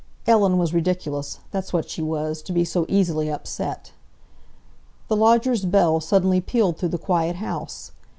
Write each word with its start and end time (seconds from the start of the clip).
Ellen 0.25 0.57
was 0.57 0.73
ridiculous—that's 0.73 1.71
what 1.71 1.87
she 1.87 2.01
was, 2.01 2.41
to 2.41 2.51
be 2.51 2.65
so 2.65 2.87
easily 2.89 3.29
upset. 3.29 3.91
The 5.09 5.15
lodger's 5.15 5.63
bell 5.63 5.99
suddenly 5.99 6.41
pealed 6.41 6.79
through 6.79 6.89
the 6.89 6.97
quiet 6.97 7.35
house. 7.35 7.91